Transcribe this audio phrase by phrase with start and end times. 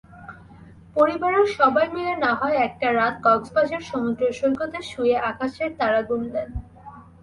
[0.95, 6.49] পরিবারের সবাই মিলে নাহয় একটা রাত কক্সবাজার সমুদ্রসৈকতে শুয়ে আকাশের তারা গুনলেন।